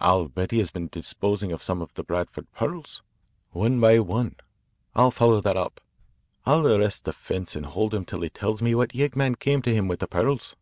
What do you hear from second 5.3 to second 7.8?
that up. I'll arrest this 'fence' and